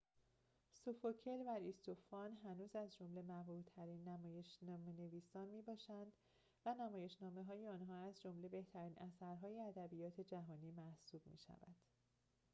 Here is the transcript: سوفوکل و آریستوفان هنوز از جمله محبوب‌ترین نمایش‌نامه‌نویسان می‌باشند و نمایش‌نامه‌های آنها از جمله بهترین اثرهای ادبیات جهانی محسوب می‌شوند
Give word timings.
سوفوکل 0.73 1.39
و 1.45 1.49
آریستوفان 1.49 2.37
هنوز 2.43 2.75
از 2.75 2.95
جمله 2.95 3.21
محبوب‌ترین 3.21 4.07
نمایش‌نامه‌نویسان 4.07 5.47
می‌باشند 5.47 6.11
و 6.65 6.73
نمایش‌نامه‌های 6.73 7.67
آنها 7.67 7.97
از 7.99 8.21
جمله 8.21 8.47
بهترین 8.49 8.97
اثرهای 8.97 9.61
ادبیات 9.61 10.21
جهانی 10.21 10.71
محسوب 10.71 11.21
می‌شوند 11.25 11.75